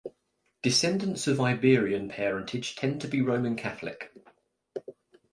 [0.63, 4.11] Descendants of Iberian parentage tend to be Roman Catholic.